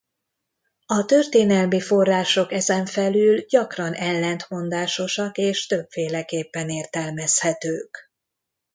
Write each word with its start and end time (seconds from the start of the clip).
A 0.85 1.05
történelmi 1.05 1.81
források 1.81 2.51
ezenfelül 2.51 3.37
gyakran 3.39 3.93
ellentmondásosak 3.93 5.37
és 5.37 5.65
többféleképpen 5.65 6.69
értelmezhetők. 6.69 8.11